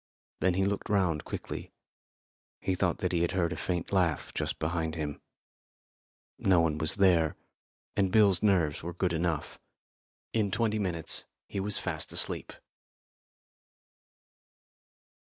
[0.39, 1.73] Then he looked round quickly.
[2.59, 5.21] He thought that he had heard a faint laugh just behind him.
[6.39, 7.35] No one was there,
[7.95, 9.59] and Bill's nerves were good enough.
[10.33, 12.51] In twenty minutes he was fast asleep.